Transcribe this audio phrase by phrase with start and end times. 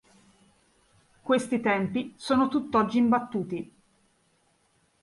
[1.21, 3.71] Questi tempi sono tutt'oggi imbattuti.